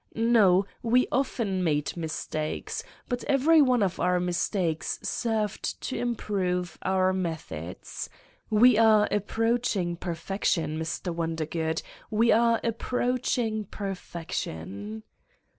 No, 0.15 0.65
we 0.81 1.07
often 1.11 1.63
made 1.63 1.95
mistakes, 1.95 2.83
but 3.07 3.23
every 3.25 3.61
one 3.61 3.83
of 3.83 3.99
our 3.99 4.19
mistakes 4.19 4.97
served 5.03 5.79
to 5.83 5.95
improve 5.95 6.79
our 6.81 7.13
methods... 7.13 8.09
we 8.49 8.79
are 8.79 9.07
approaching 9.11 9.95
perfection, 9.95 10.79
Mr. 10.79 11.13
Wondergood, 11.13 11.83
we 12.09 12.31
are 12.31 12.59
approaching 12.63 13.65
perfection!" 13.65 15.03